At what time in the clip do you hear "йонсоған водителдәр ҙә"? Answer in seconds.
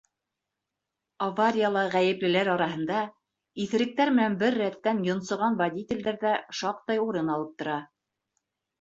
5.13-6.37